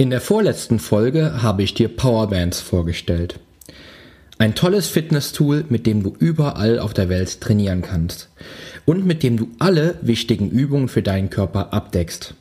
In 0.00 0.10
der 0.10 0.20
vorletzten 0.20 0.78
Folge 0.78 1.42
habe 1.42 1.64
ich 1.64 1.74
dir 1.74 1.88
Powerbands 1.88 2.60
vorgestellt. 2.60 3.40
Ein 4.38 4.54
tolles 4.54 4.86
Fitness-Tool, 4.86 5.64
mit 5.70 5.88
dem 5.88 6.04
du 6.04 6.14
überall 6.20 6.78
auf 6.78 6.94
der 6.94 7.08
Welt 7.08 7.40
trainieren 7.40 7.82
kannst 7.82 8.28
und 8.86 9.04
mit 9.04 9.24
dem 9.24 9.36
du 9.36 9.48
alle 9.58 9.98
wichtigen 10.00 10.50
Übungen 10.50 10.86
für 10.86 11.02
deinen 11.02 11.30
Körper 11.30 11.72
abdeckst. 11.72 12.34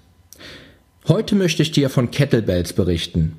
Heute 1.08 1.34
möchte 1.34 1.64
ich 1.64 1.72
dir 1.72 1.90
von 1.90 2.12
Kettlebells 2.12 2.74
berichten, 2.74 3.34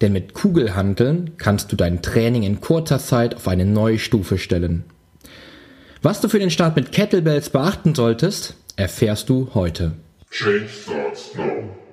denn 0.00 0.12
mit 0.12 0.34
Kugelhanteln 0.34 1.32
kannst 1.36 1.72
du 1.72 1.76
dein 1.76 2.00
Training 2.00 2.44
in 2.44 2.60
kurzer 2.60 3.00
Zeit 3.00 3.34
auf 3.34 3.48
eine 3.48 3.64
neue 3.64 3.98
Stufe 3.98 4.38
stellen. 4.38 4.84
Was 6.00 6.20
du 6.20 6.28
für 6.28 6.38
den 6.38 6.50
Start 6.50 6.76
mit 6.76 6.92
Kettlebells 6.92 7.50
beachten 7.50 7.96
solltest, 7.96 8.54
erfährst 8.76 9.28
du 9.28 9.48
heute. 9.52 9.94
Change 10.30 10.68
starts 10.68 11.34
now. 11.34 11.83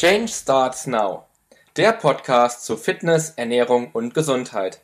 Change 0.00 0.32
Starts 0.32 0.86
Now. 0.86 1.26
Der 1.76 1.92
Podcast 1.92 2.64
zu 2.64 2.78
Fitness, 2.78 3.34
Ernährung 3.36 3.90
und 3.92 4.14
Gesundheit. 4.14 4.80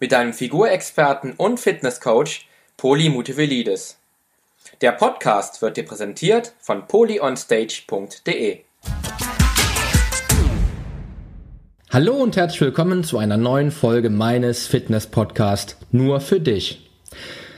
Mit 0.00 0.10
deinem 0.10 0.32
Figurexperten 0.32 1.34
und 1.34 1.60
Fitnesscoach 1.60 2.48
Poli 2.76 3.08
Mutevelidis. 3.08 3.96
Der 4.80 4.90
Podcast 4.90 5.62
wird 5.62 5.76
dir 5.76 5.84
präsentiert 5.84 6.52
von 6.58 6.88
polyonstage.de. 6.88 8.64
Hallo 11.96 12.12
und 12.16 12.36
herzlich 12.36 12.60
willkommen 12.60 13.04
zu 13.04 13.16
einer 13.16 13.38
neuen 13.38 13.70
Folge 13.70 14.10
meines 14.10 14.66
Fitness-Podcasts 14.66 15.78
nur 15.92 16.20
für 16.20 16.40
dich. 16.40 16.90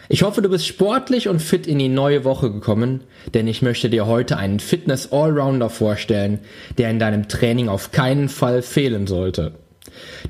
Ich 0.08 0.22
hoffe, 0.22 0.42
du 0.42 0.48
bist 0.48 0.64
sportlich 0.64 1.26
und 1.26 1.42
fit 1.42 1.66
in 1.66 1.80
die 1.80 1.88
neue 1.88 2.22
Woche 2.22 2.52
gekommen, 2.52 3.00
denn 3.34 3.48
ich 3.48 3.62
möchte 3.62 3.90
dir 3.90 4.06
heute 4.06 4.36
einen 4.36 4.60
Fitness-Allrounder 4.60 5.70
vorstellen, 5.70 6.38
der 6.78 6.88
in 6.88 7.00
deinem 7.00 7.26
Training 7.26 7.68
auf 7.68 7.90
keinen 7.90 8.28
Fall 8.28 8.62
fehlen 8.62 9.08
sollte. 9.08 9.54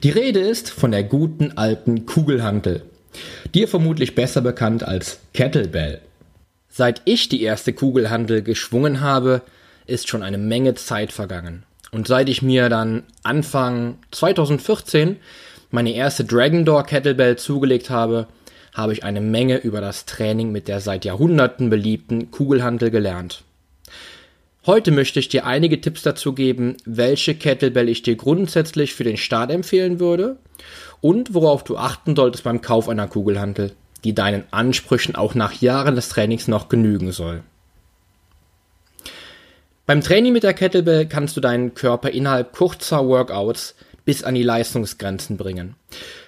Die 0.02 0.08
Rede 0.08 0.40
ist 0.40 0.70
von 0.70 0.90
der 0.90 1.04
guten 1.04 1.58
alten 1.58 2.06
Kugelhantel, 2.06 2.84
dir 3.54 3.68
vermutlich 3.68 4.14
besser 4.14 4.40
bekannt 4.40 4.84
als 4.84 5.18
Kettlebell. 5.34 6.00
Seit 6.70 7.02
ich 7.04 7.28
die 7.28 7.42
erste 7.42 7.74
Kugelhantel 7.74 8.40
geschwungen 8.40 9.02
habe, 9.02 9.42
ist 9.86 10.08
schon 10.08 10.22
eine 10.22 10.38
Menge 10.38 10.72
Zeit 10.76 11.12
vergangen. 11.12 11.64
Und 11.90 12.06
seit 12.06 12.28
ich 12.28 12.42
mir 12.42 12.68
dann 12.68 13.04
Anfang 13.22 13.98
2014 14.10 15.16
meine 15.70 15.94
erste 15.94 16.24
Dragon 16.24 16.64
Door 16.64 16.84
Kettlebell 16.84 17.36
zugelegt 17.36 17.90
habe, 17.90 18.26
habe 18.74 18.92
ich 18.92 19.04
eine 19.04 19.20
Menge 19.20 19.56
über 19.58 19.80
das 19.80 20.04
Training 20.04 20.52
mit 20.52 20.68
der 20.68 20.80
seit 20.80 21.04
Jahrhunderten 21.04 21.70
beliebten 21.70 22.30
Kugelhantel 22.30 22.90
gelernt. 22.90 23.42
Heute 24.66 24.90
möchte 24.90 25.18
ich 25.18 25.28
dir 25.28 25.46
einige 25.46 25.80
Tipps 25.80 26.02
dazu 26.02 26.34
geben, 26.34 26.76
welche 26.84 27.34
Kettlebell 27.34 27.88
ich 27.88 28.02
dir 28.02 28.16
grundsätzlich 28.16 28.94
für 28.94 29.04
den 29.04 29.16
Start 29.16 29.50
empfehlen 29.50 29.98
würde 29.98 30.36
und 31.00 31.32
worauf 31.32 31.64
du 31.64 31.76
achten 31.76 32.14
solltest 32.14 32.44
beim 32.44 32.60
Kauf 32.60 32.88
einer 32.88 33.08
Kugelhantel, 33.08 33.72
die 34.04 34.14
deinen 34.14 34.44
Ansprüchen 34.50 35.14
auch 35.14 35.34
nach 35.34 35.54
Jahren 35.54 35.94
des 35.94 36.10
Trainings 36.10 36.48
noch 36.48 36.68
genügen 36.68 37.12
soll. 37.12 37.42
Beim 39.88 40.02
Training 40.02 40.34
mit 40.34 40.42
der 40.42 40.52
Kettlebell 40.52 41.06
kannst 41.06 41.34
du 41.34 41.40
deinen 41.40 41.72
Körper 41.72 42.10
innerhalb 42.10 42.52
kurzer 42.52 43.08
Workouts 43.08 43.74
bis 44.04 44.22
an 44.22 44.34
die 44.34 44.42
Leistungsgrenzen 44.42 45.38
bringen. 45.38 45.76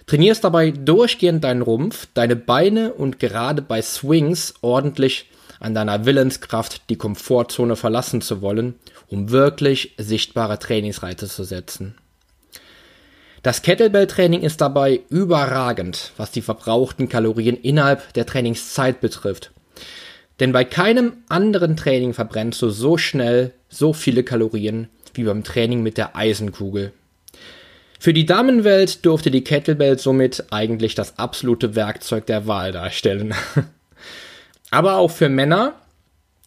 Trainierst 0.07 0.45
dabei 0.45 0.71
durchgehend 0.71 1.45
deinen 1.45 1.61
Rumpf, 1.61 2.09
deine 2.15 2.37
Beine 2.37 2.95
und 2.95 3.19
gerade 3.19 3.61
bei 3.61 3.83
Swings 3.83 4.55
ordentlich 4.63 5.29
an 5.59 5.75
deiner 5.75 6.07
Willenskraft 6.07 6.89
die 6.89 6.97
Komfortzone 6.97 7.77
verlassen 7.77 8.23
zu 8.23 8.41
wollen, 8.41 8.77
um 9.09 9.31
wirklich 9.31 9.93
sichtbare 9.99 10.59
Trainingsreize 10.59 11.29
zu 11.29 11.45
setzen. 11.45 11.99
Das 13.43 13.61
Kettlebell-Training 13.61 14.41
ist 14.41 14.63
dabei 14.63 15.01
überragend, 15.11 16.13
was 16.17 16.31
die 16.31 16.41
verbrauchten 16.41 17.11
Kalorien 17.11 17.59
innerhalb 17.59 18.15
der 18.15 18.25
Trainingszeit 18.25 19.03
betrifft 19.03 19.53
denn 20.41 20.53
bei 20.53 20.65
keinem 20.65 21.13
anderen 21.29 21.77
Training 21.77 22.15
verbrennst 22.15 22.61
du 22.63 22.71
so 22.71 22.97
schnell 22.97 23.53
so 23.69 23.93
viele 23.93 24.25
Kalorien 24.25 24.89
wie 25.15 25.25
beim 25.25 25.45
Training 25.45 25.83
mit 25.83 25.99
der 25.99 26.17
Eisenkugel. 26.17 26.93
Für 27.99 28.15
die 28.15 28.25
Damenwelt 28.25 29.05
durfte 29.05 29.31
die 29.31 29.45
Kettlebell 29.45 29.99
somit 29.99 30.47
eigentlich 30.51 30.95
das 30.95 31.19
absolute 31.19 31.75
Werkzeug 31.75 32.25
der 32.27 32.47
Wahl 32.47 32.73
darstellen. 32.73 33.35
Aber 34.71 34.97
auch 34.97 35.11
für 35.11 35.29
Männer 35.29 35.75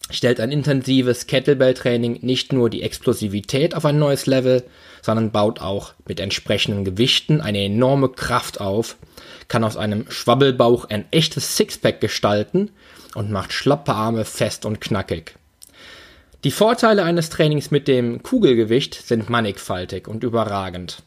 stellt 0.09 0.39
ein 0.39 0.51
intensives 0.51 1.27
Kettlebell-Training 1.27 2.19
nicht 2.21 2.53
nur 2.53 2.69
die 2.69 2.81
Explosivität 2.81 3.75
auf 3.75 3.85
ein 3.85 3.99
neues 3.99 4.25
Level, 4.25 4.63
sondern 5.01 5.31
baut 5.31 5.61
auch 5.61 5.93
mit 6.07 6.19
entsprechenden 6.19 6.85
Gewichten 6.85 7.41
eine 7.41 7.63
enorme 7.63 8.09
Kraft 8.09 8.59
auf, 8.59 8.97
kann 9.47 9.63
aus 9.63 9.77
einem 9.77 10.09
Schwabbelbauch 10.09 10.89
ein 10.89 11.05
echtes 11.11 11.57
Sixpack 11.57 12.01
gestalten 12.01 12.71
und 13.15 13.31
macht 13.31 13.53
schlappe 13.53 13.93
Arme 13.93 14.25
fest 14.25 14.65
und 14.65 14.81
knackig. 14.81 15.35
Die 16.43 16.51
Vorteile 16.51 17.03
eines 17.03 17.29
Trainings 17.29 17.71
mit 17.71 17.87
dem 17.87 18.21
Kugelgewicht 18.21 18.95
sind 18.95 19.29
mannigfaltig 19.29 20.07
und 20.07 20.23
überragend. 20.23 21.01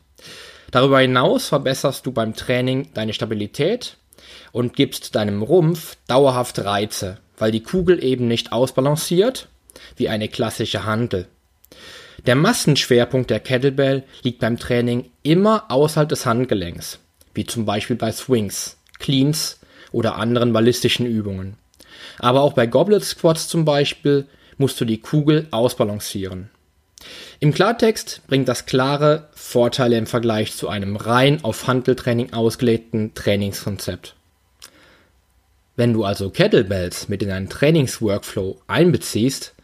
Darüber 0.71 1.01
hinaus 1.01 1.49
verbesserst 1.49 2.07
du 2.07 2.13
beim 2.13 2.34
Training 2.34 2.89
deine 2.95 3.13
Stabilität 3.13 3.99
und 4.56 4.75
gibst 4.75 5.15
deinem 5.17 5.43
Rumpf 5.43 5.99
dauerhaft 6.09 6.59
Reize, 6.61 7.19
weil 7.37 7.53
die 7.53 7.62
Kugel 7.62 8.03
eben 8.03 8.27
nicht 8.27 8.53
ausbalanciert 8.53 9.49
wie 9.97 10.09
eine 10.09 10.28
klassische 10.28 10.87
Handel. 10.87 11.27
Der 12.25 12.37
Massenschwerpunkt 12.37 13.28
der 13.28 13.41
Kettlebell 13.41 14.05
liegt 14.22 14.41
beim 14.41 14.59
Training 14.59 15.11
immer 15.22 15.71
außerhalb 15.71 16.09
des 16.09 16.25
Handgelenks, 16.25 17.00
wie 17.34 17.45
zum 17.45 17.66
Beispiel 17.66 17.97
bei 17.97 18.11
Swings, 18.11 18.78
Cleans 18.99 19.61
oder 19.93 20.16
anderen 20.16 20.55
ballistischen 20.55 21.05
Übungen. 21.05 21.59
Aber 22.19 22.41
auch 22.41 22.55
bei 22.55 22.66
Goblet 22.66 23.05
Squats 23.05 23.49
zum 23.49 23.66
Beispiel 23.66 24.25
musst 24.56 24.81
du 24.81 24.87
die 24.87 25.03
Kugel 25.03 25.49
ausbalancieren. 25.50 26.49
Im 27.41 27.53
Klartext 27.53 28.22
bringt 28.27 28.49
das 28.49 28.65
klare 28.65 29.28
Vorteile 29.34 29.99
im 29.99 30.06
Vergleich 30.06 30.56
zu 30.56 30.71
einem 30.71 30.97
rein 30.97 31.45
auf 31.45 31.66
Handeltraining 31.66 32.33
ausgelegten 32.33 33.12
Trainingskonzept. 33.12 34.16
Wenn 35.77 35.93
du 35.93 36.05
also 36.05 36.31
Kettlebells 36.31 37.09
mit 37.09 37.23
in 37.23 37.29
deinen 37.29 37.51
Trainingsworkflow 37.51 38.59
einbeziehst, 38.67 39.55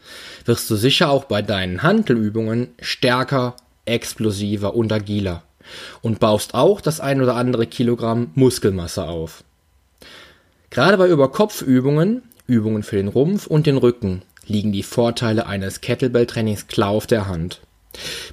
wirst 0.45 0.69
du 0.69 0.75
sicher 0.75 1.09
auch 1.09 1.25
bei 1.25 1.41
deinen 1.41 1.81
Handelübungen 1.81 2.69
stärker, 2.79 3.55
explosiver 3.85 4.75
und 4.75 4.91
agiler 4.91 5.43
und 6.01 6.19
baust 6.19 6.53
auch 6.53 6.81
das 6.81 6.99
ein 6.99 7.21
oder 7.21 7.35
andere 7.35 7.65
Kilogramm 7.65 8.31
Muskelmasse 8.35 9.03
auf. 9.05 9.43
Gerade 10.69 10.97
bei 10.97 11.07
Überkopfübungen 11.07 12.23
Übungen 12.45 12.83
für 12.83 12.97
den 12.97 13.07
Rumpf 13.07 13.47
und 13.47 13.65
den 13.67 13.77
Rücken 13.77 14.21
liegen 14.45 14.73
die 14.73 14.83
Vorteile 14.83 15.47
eines 15.47 15.81
Kettlebell-Trainings 15.81 16.67
klar 16.67 16.89
auf 16.89 17.07
der 17.07 17.27
Hand. 17.27 17.61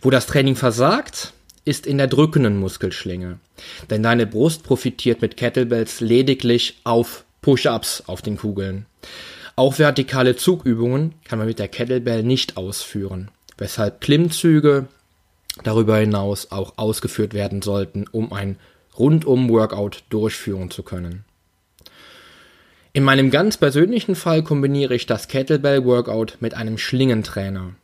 Wo 0.03 0.11
das 0.11 0.27
Training 0.27 0.57
versagt, 0.57 1.33
ist 1.65 1.87
in 1.87 1.99
der 1.99 2.09
drückenden 2.09 2.59
Muskelschlinge. 2.59 3.39
Denn 3.89 4.03
deine 4.03 4.27
Brust 4.27 4.65
profitiert 4.65 5.23
mit 5.23 5.37
Kettlebells 5.37 6.01
lediglich 6.01 6.81
auf 6.83 7.25
Push-ups 7.43 8.05
auf 8.07 8.23
den 8.23 8.37
Kugeln. 8.37 8.87
Auch 9.57 9.79
vertikale 9.79 10.37
Zugübungen 10.37 11.15
kann 11.25 11.39
man 11.39 11.49
mit 11.49 11.59
der 11.59 11.69
Kettlebell 11.69 12.23
nicht 12.23 12.57
ausführen, 12.57 13.31
weshalb 13.59 14.01
Klimmzüge 14.01 14.89
darüber 15.65 15.97
hinaus 15.99 16.51
auch 16.51 16.75
ausgeführt 16.77 17.35
werden 17.35 17.63
sollten, 17.63 18.07
um 18.11 18.33
ein 18.33 18.57
Rundum-Workout 18.99 20.05
durchführen 20.09 20.71
zu 20.71 20.83
können. 20.83 21.25
In 22.93 23.05
meinem 23.05 23.31
ganz 23.31 23.57
persönlichen 23.57 24.17
Fall 24.17 24.43
kombiniere 24.43 24.95
ich 24.95 25.07
das 25.07 25.29
Kettlebell 25.29 25.85
Workout 25.85 26.39
mit 26.41 26.55
einem 26.55 26.77
Schlingentrainer, 26.77 27.75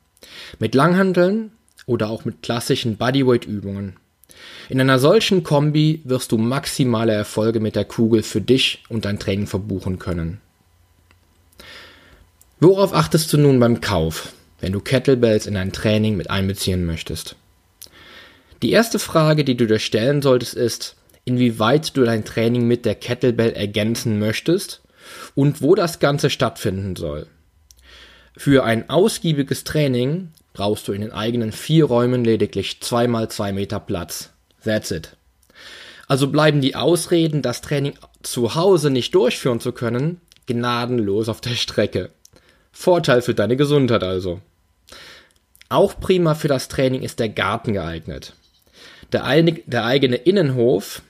mit 0.59 0.75
Langhanteln 0.75 1.53
oder 1.87 2.11
auch 2.11 2.25
mit 2.25 2.43
klassischen 2.43 2.97
Bodyweight 2.97 3.45
Übungen. 3.45 3.97
In 4.69 4.81
einer 4.81 4.99
solchen 4.99 5.43
Kombi 5.43 6.01
wirst 6.05 6.33
du 6.33 6.39
maximale 6.39 7.13
Erfolge 7.13 7.61
mit 7.61 7.77
der 7.77 7.85
Kugel 7.85 8.23
für 8.23 8.41
dich 8.41 8.83
und 8.89 9.05
dein 9.05 9.19
Training 9.19 9.47
verbuchen 9.47 9.99
können. 9.99 10.41
Worauf 12.59 12.95
achtest 12.95 13.33
du 13.33 13.39
nun 13.39 13.61
beim 13.61 13.81
Kauf, 13.81 14.33
wenn 14.61 14.73
du 14.73 14.81
Kettlebells 14.81 15.47
in 15.47 15.55
dein 15.55 15.73
Training 15.73 16.17
mit 16.17 16.31
einbeziehen 16.31 16.85
möchtest? 16.87 17.37
Die 18.63 18.71
erste 18.71 18.99
Frage, 18.99 19.45
die 19.45 19.57
du 19.57 19.67
dir 19.67 19.79
stellen 19.79 20.23
solltest, 20.23 20.55
ist, 20.55 20.97
inwieweit 21.27 21.97
du 21.97 22.05
dein 22.05 22.25
Training 22.25 22.67
mit 22.67 22.87
der 22.87 22.95
Kettlebell 22.95 23.53
ergänzen 23.53 24.19
möchtest 24.19 24.81
und 25.35 25.61
wo 25.61 25.75
das 25.75 25.99
Ganze 25.99 26.31
stattfinden 26.31 26.97
soll. 26.97 27.27
Für 28.37 28.65
ein 28.65 28.89
ausgiebiges 28.89 29.65
Training 29.65 30.29
brauchst 30.57 30.89
du 30.89 30.93
in 30.93 31.03
den 31.03 31.13
eigenen 31.13 31.53
vier 31.53 31.85
Räumen 31.85 32.25
lediglich 32.25 32.81
zweimal 32.81 33.29
zwei 33.29 33.53
Meter 33.53 33.79
Platz. 33.79 34.31
That's 34.65 34.91
it. 34.91 35.15
Also 36.09 36.29
bleiben 36.29 36.63
die 36.63 36.75
Ausreden, 36.75 37.43
das 37.43 37.61
Training 37.61 37.93
zu 38.23 38.55
Hause 38.55 38.89
nicht 38.89 39.15
durchführen 39.15 39.61
zu 39.61 39.73
können, 39.73 40.19
gnadenlos 40.47 41.29
auf 41.29 41.43
der 41.43 41.51
Strecke. 41.51 42.09
Vorteil 42.73 43.21
für 43.21 43.35
deine 43.35 43.57
Gesundheit 43.57 44.03
also. 44.03 44.41
Auch 45.69 46.01
prima 46.01 46.35
für 46.35 46.49
das 46.49 46.69
Training 46.69 47.03
ist 47.03 47.19
der 47.19 47.29
Garten 47.29 47.75
geeignet. 47.75 48.33
Der, 49.13 49.25
ein, 49.25 49.61
der 49.67 49.85
eigene 49.85 50.17
Innenhof, 50.17 51.03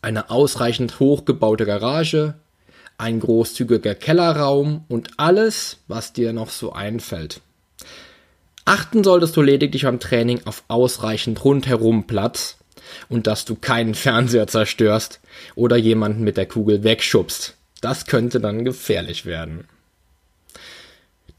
eine 0.00 0.30
ausreichend 0.30 0.98
hochgebaute 0.98 1.66
Garage, 1.66 2.34
ein 2.96 3.20
großzügiger 3.20 3.94
Kellerraum 3.94 4.86
und 4.88 5.10
alles, 5.18 5.76
was 5.88 6.14
dir 6.14 6.32
noch 6.32 6.48
so 6.48 6.72
einfällt. 6.72 7.42
Achten 8.66 9.04
solltest 9.04 9.36
du 9.36 9.42
lediglich 9.42 9.84
beim 9.84 10.00
Training 10.00 10.40
auf 10.44 10.64
ausreichend 10.66 11.44
rundherum 11.44 12.08
Platz 12.08 12.56
und 13.08 13.28
dass 13.28 13.44
du 13.44 13.54
keinen 13.54 13.94
Fernseher 13.94 14.48
zerstörst 14.48 15.20
oder 15.54 15.76
jemanden 15.76 16.24
mit 16.24 16.36
der 16.36 16.46
Kugel 16.46 16.82
wegschubst. 16.82 17.54
Das 17.80 18.06
könnte 18.06 18.40
dann 18.40 18.64
gefährlich 18.64 19.24
werden. 19.24 19.68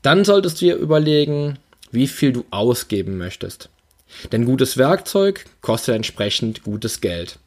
Dann 0.01 0.23
solltest 0.23 0.61
du 0.61 0.67
dir 0.67 0.75
überlegen, 0.77 1.59
wie 1.91 2.07
viel 2.07 2.31
du 2.31 2.45
ausgeben 2.49 3.17
möchtest. 3.17 3.69
Denn 4.31 4.45
gutes 4.45 4.77
Werkzeug 4.77 5.43
kostet 5.59 5.95
entsprechend 5.95 6.63
gutes 6.63 7.01
Geld, 7.01 7.39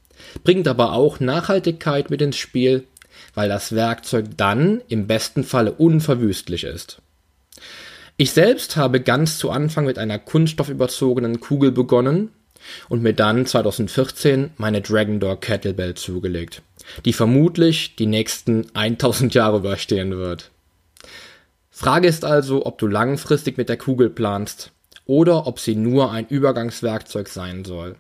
bringt 0.45 0.69
aber 0.69 0.93
auch 0.93 1.21
Nachhaltigkeit 1.21 2.11
mit 2.11 2.21
ins 2.21 2.37
Spiel, 2.37 2.85
weil 3.35 3.49
das 3.49 3.75
Werkzeug 3.75 4.27
dann 4.37 4.83
im 4.89 5.07
besten 5.07 5.43
Falle 5.43 5.73
unverwüstlich 5.73 6.65
ist. 6.65 7.01
Ich 8.21 8.33
selbst 8.33 8.77
habe 8.77 9.01
ganz 9.01 9.39
zu 9.39 9.49
Anfang 9.51 9.87
mit 9.87 9.97
einer 9.97 10.19
kunststoffüberzogenen 10.19 11.41
Kugel 11.41 11.73
begonnen 11.73 12.29
und 12.91 13.03
mir 13.03 13.15
dann 13.15 13.47
2014 13.47 14.51
meine 14.59 14.83
Dragon 14.83 15.21
Door 15.21 15.41
Kettlebell 15.41 15.95
zugelegt, 15.95 16.61
die 17.07 17.15
vermutlich 17.15 17.97
die 17.97 18.05
nächsten 18.05 18.67
1000 18.75 19.33
Jahre 19.33 19.57
überstehen 19.57 20.19
wird. 20.19 20.51
Frage 21.71 22.09
ist 22.09 22.27
also, 22.27 22.67
ob 22.67 22.77
du 22.77 22.89
langfristig 22.89 23.57
mit 23.57 23.71
der 23.71 23.79
Kugel 23.79 24.11
planst 24.11 24.71
oder 25.07 25.47
ob 25.47 25.59
sie 25.59 25.75
nur 25.75 26.13
ein 26.13 26.27
Übergangswerkzeug 26.27 27.27
sein 27.27 27.65
soll. 27.65 27.97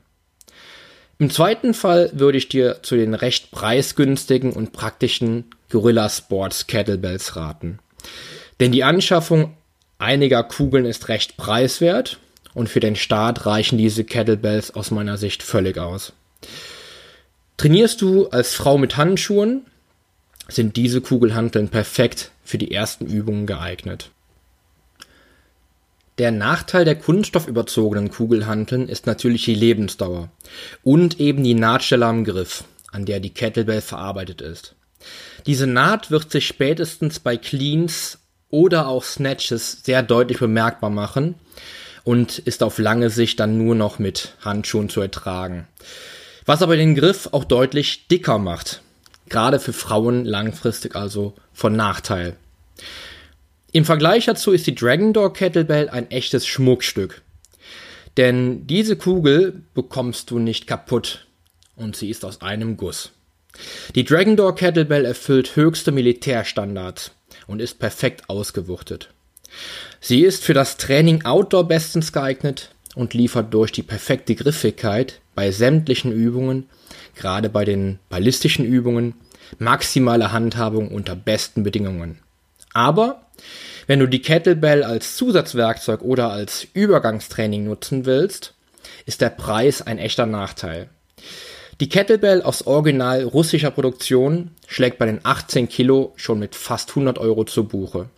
Im 1.18 1.30
zweiten 1.30 1.72
Fall 1.72 2.10
würde 2.12 2.36
ich 2.36 2.50
dir 2.50 2.82
zu 2.82 2.94
den 2.94 3.14
recht 3.14 3.52
preisgünstigen 3.52 4.52
und 4.52 4.74
praktischen 4.74 5.46
Gorilla 5.70 6.10
Sports 6.10 6.66
Kettlebells 6.66 7.36
raten. 7.36 7.78
Denn 8.60 8.72
die 8.72 8.84
Anschaffung 8.84 9.54
einiger 10.00 10.42
Kugeln 10.42 10.84
ist 10.84 11.08
recht 11.08 11.36
preiswert 11.36 12.18
und 12.54 12.68
für 12.68 12.80
den 12.80 12.96
Start 12.96 13.46
reichen 13.46 13.78
diese 13.78 14.04
Kettlebells 14.04 14.74
aus 14.74 14.90
meiner 14.90 15.16
Sicht 15.16 15.42
völlig 15.42 15.78
aus. 15.78 16.12
Trainierst 17.56 18.00
du 18.00 18.28
als 18.28 18.54
Frau 18.54 18.78
mit 18.78 18.96
Handschuhen, 18.96 19.66
sind 20.48 20.76
diese 20.76 21.00
Kugelhanteln 21.00 21.68
perfekt 21.68 22.32
für 22.44 22.58
die 22.58 22.72
ersten 22.72 23.06
Übungen 23.06 23.46
geeignet. 23.46 24.10
Der 26.18 26.32
Nachteil 26.32 26.84
der 26.84 26.96
kunststoffüberzogenen 26.96 28.10
Kugelhanteln 28.10 28.88
ist 28.88 29.06
natürlich 29.06 29.44
die 29.44 29.54
Lebensdauer 29.54 30.30
und 30.82 31.20
eben 31.20 31.44
die 31.44 31.54
Nahtstelle 31.54 32.06
am 32.06 32.24
Griff, 32.24 32.64
an 32.92 33.06
der 33.06 33.20
die 33.20 33.30
Kettlebell 33.30 33.80
verarbeitet 33.80 34.40
ist. 34.40 34.74
Diese 35.46 35.66
Naht 35.66 36.10
wird 36.10 36.30
sich 36.30 36.46
spätestens 36.46 37.20
bei 37.20 37.36
Cleans 37.36 38.18
oder 38.50 38.88
auch 38.88 39.04
Snatches 39.04 39.78
sehr 39.84 40.02
deutlich 40.02 40.38
bemerkbar 40.38 40.90
machen 40.90 41.34
und 42.04 42.38
ist 42.38 42.62
auf 42.62 42.78
lange 42.78 43.10
Sicht 43.10 43.40
dann 43.40 43.58
nur 43.58 43.74
noch 43.74 43.98
mit 43.98 44.34
Handschuhen 44.40 44.88
zu 44.88 45.00
ertragen. 45.00 45.66
Was 46.46 46.62
aber 46.62 46.76
den 46.76 46.94
Griff 46.94 47.28
auch 47.32 47.44
deutlich 47.44 48.08
dicker 48.08 48.38
macht, 48.38 48.82
gerade 49.28 49.60
für 49.60 49.72
Frauen 49.72 50.24
langfristig 50.24 50.96
also 50.96 51.34
von 51.52 51.76
Nachteil. 51.76 52.36
Im 53.72 53.84
Vergleich 53.84 54.26
dazu 54.26 54.50
ist 54.50 54.66
die 54.66 54.74
Dragon 54.74 55.12
Door 55.12 55.32
Kettlebell 55.32 55.88
ein 55.88 56.10
echtes 56.10 56.46
Schmuckstück. 56.46 57.22
Denn 58.16 58.66
diese 58.66 58.96
Kugel 58.96 59.62
bekommst 59.74 60.30
du 60.30 60.40
nicht 60.40 60.66
kaputt 60.66 61.26
und 61.76 61.94
sie 61.94 62.10
ist 62.10 62.24
aus 62.24 62.40
einem 62.40 62.76
Guss. 62.76 63.12
Die 63.94 64.04
Dragon 64.04 64.36
Door 64.36 64.56
Kettlebell 64.56 65.04
erfüllt 65.04 65.54
höchste 65.54 65.92
Militärstandards 65.92 67.12
und 67.46 67.60
ist 67.60 67.78
perfekt 67.78 68.28
ausgewuchtet. 68.28 69.10
Sie 70.00 70.22
ist 70.22 70.44
für 70.44 70.54
das 70.54 70.76
Training 70.76 71.24
Outdoor 71.24 71.66
bestens 71.66 72.12
geeignet 72.12 72.70
und 72.94 73.14
liefert 73.14 73.52
durch 73.52 73.72
die 73.72 73.82
perfekte 73.82 74.34
Griffigkeit 74.34 75.20
bei 75.34 75.50
sämtlichen 75.50 76.12
Übungen 76.12 76.68
gerade 77.14 77.48
bei 77.48 77.64
den 77.64 77.98
ballistischen 78.08 78.64
Übungen, 78.64 79.14
maximale 79.58 80.32
Handhabung 80.32 80.88
unter 80.88 81.16
besten 81.16 81.62
Bedingungen. 81.62 82.18
Aber 82.72 83.22
wenn 83.86 83.98
du 83.98 84.06
die 84.06 84.22
Kettlebell 84.22 84.84
als 84.84 85.16
Zusatzwerkzeug 85.16 86.02
oder 86.02 86.30
als 86.30 86.66
Übergangstraining 86.72 87.64
nutzen 87.64 88.06
willst, 88.06 88.54
ist 89.06 89.20
der 89.20 89.30
Preis 89.30 89.82
ein 89.82 89.98
echter 89.98 90.26
Nachteil. 90.26 90.88
Die 91.80 91.88
Kettlebell 91.88 92.42
aus 92.42 92.66
original 92.66 93.24
russischer 93.24 93.70
Produktion 93.70 94.50
schlägt 94.66 94.98
bei 94.98 95.06
den 95.06 95.20
18 95.22 95.66
Kilo 95.66 96.12
schon 96.16 96.38
mit 96.38 96.54
fast 96.54 96.90
100 96.90 97.18
Euro 97.18 97.44
zu 97.44 97.64
Buche. 97.64 98.10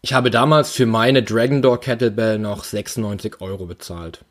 Ich 0.00 0.14
habe 0.14 0.30
damals 0.30 0.72
für 0.72 0.86
meine 0.86 1.22
Dragon 1.22 1.60
Door 1.60 1.80
Kettlebell 1.80 2.38
noch 2.38 2.64
96 2.64 3.42
Euro 3.42 3.66
bezahlt. 3.66 4.24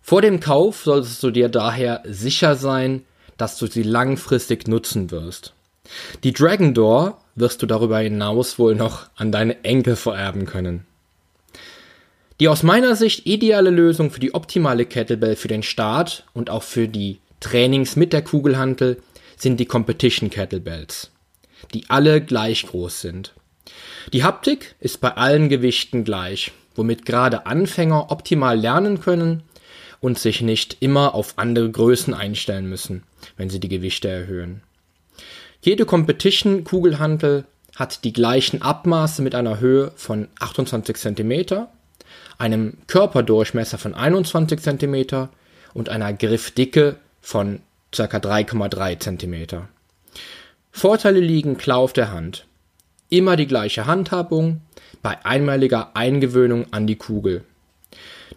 Vor 0.00 0.22
dem 0.22 0.40
Kauf 0.40 0.84
solltest 0.84 1.22
du 1.22 1.30
dir 1.30 1.50
daher 1.50 2.02
sicher 2.06 2.56
sein, 2.56 3.04
dass 3.36 3.58
du 3.58 3.66
sie 3.66 3.82
langfristig 3.82 4.66
nutzen 4.66 5.10
wirst. 5.10 5.52
Die 6.22 6.32
Dragon 6.32 6.72
Door 6.72 7.18
wirst 7.34 7.60
du 7.60 7.66
darüber 7.66 7.98
hinaus 7.98 8.58
wohl 8.58 8.74
noch 8.74 9.10
an 9.16 9.30
deine 9.30 9.62
Enkel 9.62 9.94
vererben 9.94 10.46
können. 10.46 10.86
Die 12.40 12.48
aus 12.48 12.62
meiner 12.64 12.96
Sicht 12.96 13.26
ideale 13.26 13.70
Lösung 13.70 14.10
für 14.10 14.20
die 14.20 14.34
optimale 14.34 14.86
Kettlebell 14.86 15.36
für 15.36 15.48
den 15.48 15.62
Start 15.62 16.24
und 16.34 16.50
auch 16.50 16.64
für 16.64 16.88
die 16.88 17.20
Trainings 17.38 17.94
mit 17.94 18.12
der 18.12 18.22
Kugelhantel 18.22 19.00
sind 19.36 19.60
die 19.60 19.66
Competition 19.66 20.30
Kettlebells, 20.30 21.10
die 21.72 21.88
alle 21.88 22.20
gleich 22.20 22.66
groß 22.66 23.00
sind. 23.00 23.34
Die 24.12 24.24
Haptik 24.24 24.74
ist 24.80 25.00
bei 25.00 25.12
allen 25.12 25.48
Gewichten 25.48 26.04
gleich, 26.04 26.52
womit 26.74 27.06
gerade 27.06 27.46
Anfänger 27.46 28.10
optimal 28.10 28.58
lernen 28.58 29.00
können 29.00 29.42
und 30.00 30.18
sich 30.18 30.40
nicht 30.40 30.78
immer 30.80 31.14
auf 31.14 31.34
andere 31.36 31.70
Größen 31.70 32.14
einstellen 32.14 32.68
müssen, 32.68 33.04
wenn 33.36 33.48
sie 33.48 33.60
die 33.60 33.68
Gewichte 33.68 34.08
erhöhen. 34.08 34.62
Jede 35.62 35.86
Competition 35.86 36.64
Kugelhantel 36.64 37.44
hat 37.76 38.04
die 38.04 38.12
gleichen 38.12 38.60
Abmaße 38.60 39.22
mit 39.22 39.34
einer 39.34 39.60
Höhe 39.60 39.92
von 39.96 40.28
28 40.40 40.96
cm, 40.96 41.66
einem 42.38 42.78
Körperdurchmesser 42.86 43.78
von 43.78 43.94
21 43.94 44.60
cm 44.60 45.28
und 45.72 45.88
einer 45.88 46.12
Griffdicke 46.12 46.96
von 47.20 47.60
ca. 47.90 48.04
3,3 48.04 48.98
cm. 48.98 49.66
Vorteile 50.72 51.20
liegen 51.20 51.56
klar 51.56 51.78
auf 51.78 51.92
der 51.92 52.10
Hand. 52.10 52.46
Immer 53.08 53.36
die 53.36 53.46
gleiche 53.46 53.86
Handhabung 53.86 54.60
bei 55.02 55.24
einmaliger 55.24 55.94
Eingewöhnung 55.94 56.66
an 56.72 56.86
die 56.86 56.96
Kugel. 56.96 57.44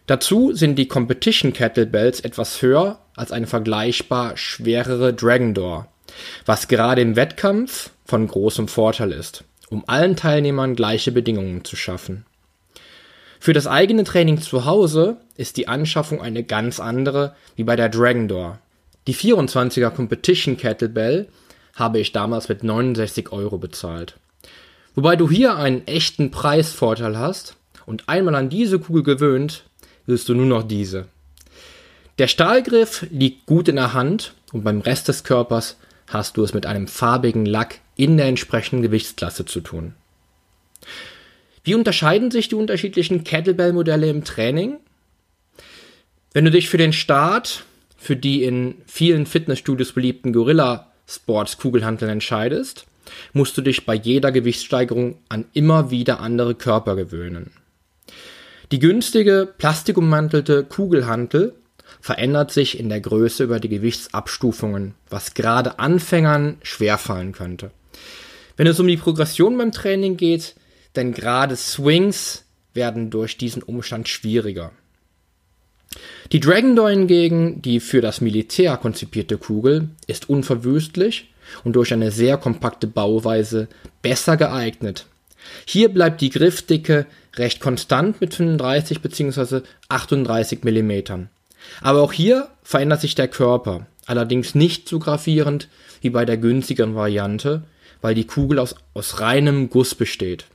Dazu 0.06 0.54
sind 0.54 0.76
die 0.76 0.88
Competition 0.88 1.52
Kettlebells 1.52 2.20
etwas 2.20 2.62
höher 2.62 3.00
als 3.16 3.32
eine 3.32 3.48
vergleichbar 3.48 4.38
schwerere 4.38 5.14
Dragon 5.14 5.56
Door, 5.56 5.88
was 6.46 6.68
gerade 6.68 7.02
im 7.02 7.16
Wettkampf 7.16 7.90
von 8.06 8.28
großem 8.28 8.68
Vorteil 8.68 9.12
ist, 9.12 9.44
um 9.70 9.84
allen 9.88 10.16
Teilnehmern 10.16 10.76
gleiche 10.76 11.12
Bedingungen 11.12 11.66
zu 11.66 11.76
schaffen. 11.76 12.27
Für 13.40 13.54
das 13.54 13.68
eigene 13.68 14.04
Training 14.04 14.42
zu 14.42 14.66
Hause 14.66 15.18
ist 15.36 15.58
die 15.58 15.68
Anschaffung 15.68 16.22
eine 16.22 16.44
ganz 16.44 16.80
andere 16.80 17.36
wie 17.56 17.64
bei 17.64 17.76
der 17.76 17.90
Dragon 17.90 18.28
Door. 18.28 18.60
Die 19.08 19.16
24er 19.16 19.90
Competition 19.90 20.58
Kettlebell 20.58 21.28
habe 21.76 22.00
ich 22.00 22.12
damals 22.12 22.50
mit 22.50 22.64
69 22.64 23.32
Euro 23.32 23.58
bezahlt. 23.58 24.18
Wobei 24.96 25.16
du 25.16 25.30
hier 25.30 25.56
einen 25.56 25.86
echten 25.88 26.32
Preisvorteil 26.32 27.18
hast 27.18 27.56
und 27.86 28.10
einmal 28.10 28.36
an 28.36 28.50
diese 28.50 28.80
Kugel 28.80 29.04
gewöhnt, 29.04 29.64
wirst 30.08 30.28
du 30.28 30.34
nur 30.34 30.48
noch 30.48 30.64
diese. 30.64 31.06
Der 32.18 32.28
Stahlgriff 32.28 33.06
liegt 33.12 33.46
gut 33.46 33.68
in 33.68 33.76
der 33.76 33.94
Hand 33.94 34.34
und 34.52 34.64
beim 34.64 34.82
Rest 34.82 35.08
des 35.08 35.24
Körpers 35.24 35.78
hast 36.08 36.38
du 36.38 36.44
es 36.44 36.54
mit 36.54 36.66
einem 36.66 36.88
farbigen 36.88 37.46
Lack 37.46 37.80
in 37.96 38.18
der 38.18 38.26
entsprechenden 38.26 38.82
Gewichtsklasse 38.82 39.46
zu 39.46 39.62
tun. 39.62 39.94
Wie 41.68 41.76
unterscheiden 41.76 42.32
sich 42.32 42.48
die 42.48 42.56
unterschiedlichen 42.56 43.26
Kettlebell-Modelle 43.26 44.10
im 44.10 44.24
Training? 44.24 44.78
Wenn 46.32 46.46
du 46.46 46.52
dich 46.52 46.70
für 46.70 46.78
den 46.78 46.94
Start 46.94 47.66
für 47.98 48.16
die 48.16 48.46
in 48.46 48.76
vielen 48.86 49.26
Fitnessstudios 49.26 49.92
beliebten 49.92 50.32
Gorilla 50.32 50.94
Sports 51.10 51.58
Kugelhanteln 51.58 52.10
entscheidest, 52.10 52.86
musst 53.34 53.58
du 53.58 53.62
dich 53.62 53.86
bei 53.86 53.96
jeder 53.96 54.32
Gewichtssteigerung 54.32 55.18
an 55.28 55.44
immer 55.52 55.92
wieder 55.92 56.22
andere 56.22 56.56
Körper 56.56 56.96
gewöhnen. 56.96 57.52
Die 58.72 58.80
günstige, 58.80 59.54
plastikummantelte 59.58 60.64
Kugelhantel 60.64 61.54
verändert 62.00 62.52
sich 62.52 62.80
in 62.80 62.88
der 62.88 63.02
Größe 63.02 63.44
über 63.44 63.60
die 63.60 63.68
Gewichtsabstufungen, 63.68 64.94
was 65.10 65.34
gerade 65.34 65.80
Anfängern 65.80 66.60
schwerfallen 66.64 67.34
könnte. 67.34 67.72
Wenn 68.56 68.68
es 68.68 68.80
um 68.80 68.88
die 68.88 68.96
Progression 68.96 69.58
beim 69.58 69.74
Training 69.74 70.16
geht, 70.16 70.56
denn 70.98 71.14
gerade 71.14 71.56
Swings 71.56 72.44
werden 72.74 73.10
durch 73.10 73.38
diesen 73.38 73.64
Umstand 73.64 74.10
schwieriger. 74.10 74.72
Die 76.32 76.40
Dragon 76.40 76.76
Door 76.76 76.90
hingegen, 76.90 77.62
die 77.62 77.80
für 77.80 78.02
das 78.02 78.20
Militär 78.20 78.76
konzipierte 78.78 79.38
Kugel, 79.38 79.90
ist 80.08 80.30
unverwüstlich 80.30 81.32
und 81.64 81.76
durch 81.76 81.94
eine 81.94 82.12
sehr 82.12 82.38
kompakte 82.38 82.88
Bauweise 82.88 83.70
besser 84.02 84.36
geeignet. 84.36 85.06
Hier 85.66 85.90
bleibt 85.90 86.20
die 86.20 86.30
Griffdicke 86.30 87.06
recht 87.36 87.62
konstant 87.62 88.20
mit 88.20 88.34
35 88.34 89.02
bzw. 89.02 89.62
38 89.88 90.64
mm. 90.64 91.28
Aber 91.82 92.02
auch 92.02 92.12
hier 92.12 92.50
verändert 92.64 93.02
sich 93.02 93.16
der 93.16 93.30
Körper, 93.30 93.88
allerdings 94.06 94.56
nicht 94.56 94.90
so 94.90 95.00
gravierend 95.00 95.70
wie 96.02 96.10
bei 96.10 96.26
der 96.26 96.38
günstigeren 96.38 96.96
Variante, 96.96 97.64
weil 98.02 98.16
die 98.16 98.28
Kugel 98.28 98.60
aus, 98.60 98.76
aus 98.94 99.22
reinem 99.22 99.70
Guss 99.70 99.96
besteht. 99.96 100.46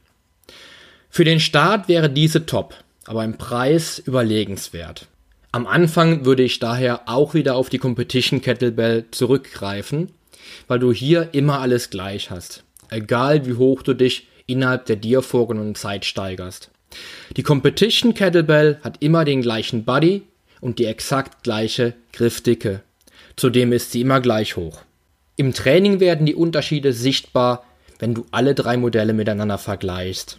Für 1.14 1.24
den 1.24 1.40
Start 1.40 1.88
wäre 1.88 2.08
diese 2.08 2.46
top, 2.46 2.74
aber 3.04 3.22
im 3.22 3.36
Preis 3.36 3.98
überlegenswert. 3.98 5.08
Am 5.52 5.66
Anfang 5.66 6.24
würde 6.24 6.42
ich 6.42 6.58
daher 6.58 7.02
auch 7.04 7.34
wieder 7.34 7.54
auf 7.54 7.68
die 7.68 7.76
Competition 7.76 8.40
Kettlebell 8.40 9.04
zurückgreifen, 9.10 10.10
weil 10.68 10.78
du 10.78 10.90
hier 10.90 11.28
immer 11.32 11.60
alles 11.60 11.90
gleich 11.90 12.30
hast, 12.30 12.64
egal 12.88 13.44
wie 13.44 13.52
hoch 13.52 13.82
du 13.82 13.92
dich 13.92 14.26
innerhalb 14.46 14.86
der 14.86 14.96
dir 14.96 15.20
vorgenommenen 15.20 15.74
Zeit 15.74 16.06
steigerst. 16.06 16.70
Die 17.36 17.42
Competition 17.42 18.14
Kettlebell 18.14 18.78
hat 18.82 19.02
immer 19.02 19.26
den 19.26 19.42
gleichen 19.42 19.84
Body 19.84 20.22
und 20.62 20.78
die 20.78 20.86
exakt 20.86 21.42
gleiche 21.44 21.92
Griffdicke. 22.14 22.80
Zudem 23.36 23.74
ist 23.74 23.92
sie 23.92 24.00
immer 24.00 24.22
gleich 24.22 24.56
hoch. 24.56 24.80
Im 25.36 25.52
Training 25.52 26.00
werden 26.00 26.24
die 26.24 26.34
Unterschiede 26.34 26.94
sichtbar, 26.94 27.66
wenn 27.98 28.14
du 28.14 28.24
alle 28.30 28.54
drei 28.54 28.78
Modelle 28.78 29.12
miteinander 29.12 29.58
vergleichst. 29.58 30.38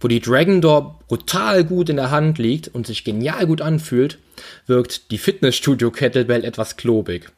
Wo 0.00 0.08
die 0.08 0.20
Dragon 0.20 0.60
Door 0.60 1.00
brutal 1.08 1.64
gut 1.64 1.88
in 1.88 1.96
der 1.96 2.10
Hand 2.10 2.38
liegt 2.38 2.68
und 2.68 2.86
sich 2.86 3.04
genial 3.04 3.46
gut 3.46 3.60
anfühlt, 3.60 4.18
wirkt 4.66 5.10
die 5.10 5.18
Fitnessstudio 5.18 5.90
Kettlebell 5.90 6.44
etwas 6.44 6.76
klobig. 6.76 7.30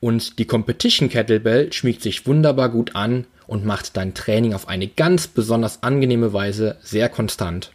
Und 0.00 0.38
die 0.38 0.46
Competition 0.46 1.08
Kettlebell 1.08 1.72
schmiegt 1.72 2.02
sich 2.02 2.26
wunderbar 2.26 2.68
gut 2.68 2.94
an 2.94 3.26
und 3.46 3.64
macht 3.64 3.96
dein 3.96 4.14
Training 4.14 4.54
auf 4.54 4.68
eine 4.68 4.88
ganz 4.88 5.26
besonders 5.26 5.82
angenehme 5.82 6.32
Weise 6.32 6.76
sehr 6.82 7.08
konstant. 7.08 7.72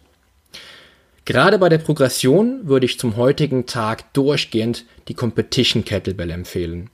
Gerade 1.25 1.57
bei 1.57 1.69
der 1.69 1.77
Progression 1.77 2.67
würde 2.67 2.85
ich 2.85 2.99
zum 2.99 3.15
heutigen 3.15 3.65
Tag 3.65 4.13
durchgehend 4.13 4.85
die 5.07 5.13
Competition 5.13 5.85
Kettlebell 5.85 6.29
empfehlen, 6.29 6.89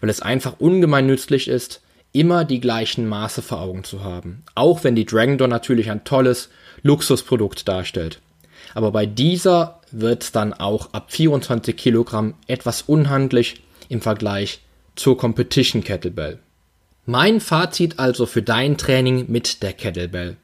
weil 0.00 0.10
es 0.10 0.20
einfach 0.20 0.60
ungemein 0.60 1.06
nützlich 1.06 1.48
ist, 1.48 1.80
immer 2.12 2.44
die 2.44 2.60
gleichen 2.60 3.06
Maße 3.06 3.42
vor 3.42 3.60
Augen 3.60 3.84
zu 3.84 4.02
haben. 4.02 4.42
Auch 4.54 4.84
wenn 4.84 4.94
die 4.94 5.06
Dragon 5.06 5.38
Door 5.38 5.48
natürlich 5.48 5.90
ein 5.90 6.04
tolles 6.04 6.48
Luxusprodukt 6.82 7.68
darstellt. 7.68 8.20
Aber 8.74 8.92
bei 8.92 9.06
dieser 9.06 9.80
wird 9.90 10.22
es 10.22 10.32
dann 10.32 10.52
auch 10.52 10.92
ab 10.92 11.12
24 11.12 11.76
Kilogramm 11.76 12.34
etwas 12.46 12.82
unhandlich 12.82 13.62
im 13.88 14.00
Vergleich 14.00 14.60
zur 14.96 15.16
Competition 15.16 15.82
Kettlebell. 15.82 16.38
Mein 17.06 17.40
Fazit 17.40 17.98
also 17.98 18.26
für 18.26 18.42
dein 18.42 18.76
Training 18.76 19.26
mit 19.28 19.62
der 19.62 19.72
Kettlebell. 19.72 20.36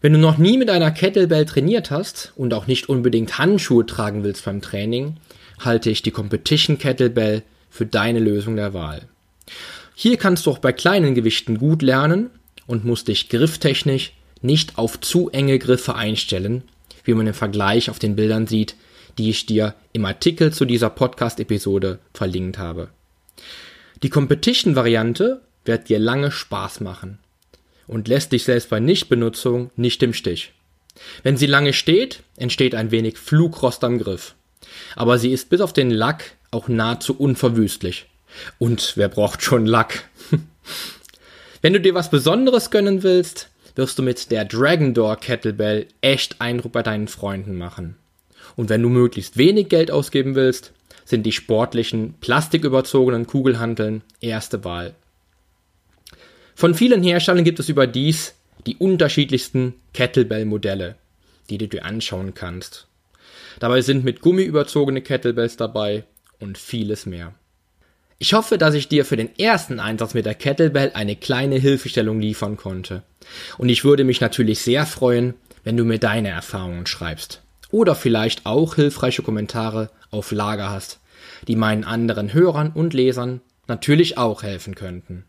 Wenn 0.00 0.12
du 0.12 0.18
noch 0.18 0.38
nie 0.38 0.56
mit 0.56 0.70
einer 0.70 0.90
Kettlebell 0.90 1.44
trainiert 1.44 1.90
hast 1.90 2.32
und 2.36 2.54
auch 2.54 2.66
nicht 2.66 2.88
unbedingt 2.88 3.38
Handschuhe 3.38 3.84
tragen 3.84 4.22
willst 4.22 4.44
beim 4.44 4.62
Training, 4.62 5.16
halte 5.58 5.90
ich 5.90 6.02
die 6.02 6.10
Competition 6.10 6.78
Kettlebell 6.78 7.42
für 7.68 7.86
deine 7.86 8.18
Lösung 8.18 8.56
der 8.56 8.72
Wahl. 8.72 9.02
Hier 10.02 10.16
kannst 10.16 10.46
du 10.46 10.50
auch 10.50 10.60
bei 10.60 10.72
kleinen 10.72 11.14
Gewichten 11.14 11.58
gut 11.58 11.82
lernen 11.82 12.30
und 12.66 12.86
musst 12.86 13.08
dich 13.08 13.28
grifftechnisch 13.28 14.14
nicht 14.40 14.78
auf 14.78 14.98
zu 14.98 15.28
enge 15.28 15.58
Griffe 15.58 15.94
einstellen, 15.94 16.62
wie 17.04 17.12
man 17.12 17.26
im 17.26 17.34
Vergleich 17.34 17.90
auf 17.90 17.98
den 17.98 18.16
Bildern 18.16 18.46
sieht, 18.46 18.76
die 19.18 19.28
ich 19.28 19.44
dir 19.44 19.74
im 19.92 20.06
Artikel 20.06 20.54
zu 20.54 20.64
dieser 20.64 20.88
Podcast-Episode 20.88 21.98
verlinkt 22.14 22.56
habe. 22.56 22.88
Die 24.02 24.08
Competition-Variante 24.08 25.42
wird 25.66 25.90
dir 25.90 25.98
lange 25.98 26.30
Spaß 26.30 26.80
machen 26.80 27.18
und 27.86 28.08
lässt 28.08 28.32
dich 28.32 28.44
selbst 28.44 28.70
bei 28.70 28.80
Nichtbenutzung 28.80 29.70
nicht 29.76 30.02
im 30.02 30.14
Stich. 30.14 30.54
Wenn 31.22 31.36
sie 31.36 31.44
lange 31.44 31.74
steht, 31.74 32.22
entsteht 32.38 32.74
ein 32.74 32.90
wenig 32.90 33.18
Flugrost 33.18 33.84
am 33.84 33.98
Griff. 33.98 34.34
Aber 34.96 35.18
sie 35.18 35.30
ist 35.30 35.50
bis 35.50 35.60
auf 35.60 35.74
den 35.74 35.90
Lack 35.90 36.38
auch 36.50 36.68
nahezu 36.68 37.14
unverwüstlich. 37.14 38.06
Und 38.58 38.92
wer 38.96 39.08
braucht 39.08 39.42
schon 39.42 39.66
Lack? 39.66 40.04
Wenn 41.62 41.72
du 41.72 41.80
dir 41.80 41.94
was 41.94 42.10
Besonderes 42.10 42.70
gönnen 42.70 43.02
willst, 43.02 43.50
wirst 43.74 43.98
du 43.98 44.02
mit 44.02 44.30
der 44.30 44.44
Dragon 44.44 44.94
Door 44.94 45.16
Kettlebell 45.16 45.86
echt 46.00 46.40
Eindruck 46.40 46.72
bei 46.72 46.82
deinen 46.82 47.08
Freunden 47.08 47.56
machen. 47.56 47.96
Und 48.56 48.68
wenn 48.68 48.82
du 48.82 48.88
möglichst 48.88 49.36
wenig 49.36 49.68
Geld 49.68 49.90
ausgeben 49.90 50.34
willst, 50.34 50.72
sind 51.04 51.24
die 51.24 51.32
sportlichen, 51.32 52.14
plastiküberzogenen 52.20 53.26
Kugelhanteln 53.26 54.02
erste 54.20 54.64
Wahl. 54.64 54.94
Von 56.54 56.74
vielen 56.74 57.02
Herstellern 57.02 57.44
gibt 57.44 57.58
es 57.58 57.68
überdies 57.68 58.34
die 58.66 58.76
unterschiedlichsten 58.76 59.74
Kettlebell-Modelle, 59.94 60.96
die 61.48 61.58
du 61.58 61.68
dir 61.68 61.84
anschauen 61.84 62.34
kannst. 62.34 62.86
Dabei 63.58 63.80
sind 63.80 64.04
mit 64.04 64.20
Gummi 64.20 64.42
überzogene 64.42 65.00
Kettlebells 65.00 65.56
dabei 65.56 66.04
und 66.38 66.58
vieles 66.58 67.06
mehr. 67.06 67.34
Ich 68.22 68.34
hoffe, 68.34 68.58
dass 68.58 68.74
ich 68.74 68.86
dir 68.86 69.06
für 69.06 69.16
den 69.16 69.30
ersten 69.38 69.80
Einsatz 69.80 70.12
mit 70.12 70.26
der 70.26 70.34
Kettlebell 70.34 70.90
eine 70.92 71.16
kleine 71.16 71.56
Hilfestellung 71.56 72.20
liefern 72.20 72.58
konnte. 72.58 73.02
Und 73.56 73.70
ich 73.70 73.82
würde 73.82 74.04
mich 74.04 74.20
natürlich 74.20 74.58
sehr 74.58 74.84
freuen, 74.84 75.32
wenn 75.64 75.78
du 75.78 75.84
mir 75.86 75.98
deine 75.98 76.28
Erfahrungen 76.28 76.84
schreibst. 76.84 77.40
Oder 77.70 77.94
vielleicht 77.94 78.44
auch 78.44 78.74
hilfreiche 78.74 79.22
Kommentare 79.22 79.88
auf 80.10 80.32
Lager 80.32 80.68
hast, 80.68 81.00
die 81.48 81.56
meinen 81.56 81.82
anderen 81.82 82.34
Hörern 82.34 82.72
und 82.74 82.92
Lesern 82.92 83.40
natürlich 83.68 84.18
auch 84.18 84.42
helfen 84.42 84.74
könnten. 84.74 85.24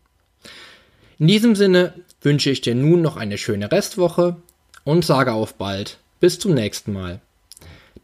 In 1.18 1.28
diesem 1.28 1.54
Sinne 1.54 1.94
wünsche 2.20 2.50
ich 2.50 2.60
dir 2.60 2.74
nun 2.74 3.00
noch 3.00 3.16
eine 3.16 3.38
schöne 3.38 3.72
Restwoche 3.72 4.36
und 4.84 5.02
sage 5.02 5.32
auf 5.32 5.54
bald. 5.54 5.96
Bis 6.20 6.38
zum 6.38 6.52
nächsten 6.52 6.92
Mal. 6.92 7.22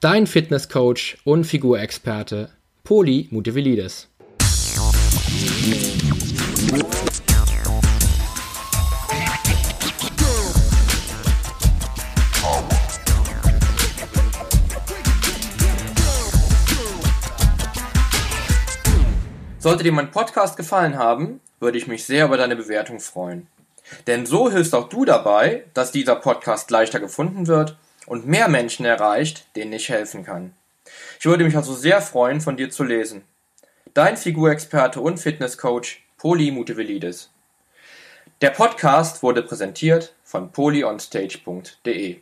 Dein 0.00 0.26
Fitnesscoach 0.26 1.18
und 1.25 1.45
Figurexperte 1.45 2.49
Poli 2.85 3.28
Mutevelidis. 3.30 4.09
Sollte 19.68 19.85
dir 19.85 19.92
mein 19.92 20.11
Podcast 20.11 20.56
gefallen 20.56 20.97
haben, 20.97 21.40
würde 21.61 21.76
ich 21.76 21.87
mich 21.87 22.06
sehr 22.06 22.25
über 22.25 22.38
deine 22.38 22.56
Bewertung 22.56 23.00
freuen. 23.00 23.49
Denn 24.06 24.25
so 24.25 24.50
hilfst 24.50 24.75
auch 24.75 24.88
du 24.88 25.04
dabei, 25.04 25.64
dass 25.75 25.92
dieser 25.92 26.16
Podcast 26.16 26.70
leichter 26.70 27.00
gefunden 27.00 27.47
wird 27.49 27.76
und 28.06 28.26
mehr 28.26 28.49
Menschen 28.49 28.87
erreicht, 28.87 29.47
denen 29.56 29.75
ich 29.75 29.90
helfen 29.90 30.25
kann. 30.25 30.54
Ich 31.18 31.26
würde 31.26 31.44
mich 31.44 31.54
also 31.54 31.75
sehr 31.75 32.00
freuen, 32.00 32.40
von 32.40 32.56
dir 32.56 32.70
zu 32.70 32.82
lesen. 32.82 33.25
Dein 33.95 34.16
Figurexperte 34.16 35.00
und 35.00 35.18
Fitnesscoach 35.18 36.02
Poli 36.16 36.50
Mutevelidis. 36.50 37.30
Der 38.40 38.50
Podcast 38.50 39.23
wurde 39.23 39.42
präsentiert 39.42 40.14
von 40.25 40.52
polyonstage.de. 40.52 42.21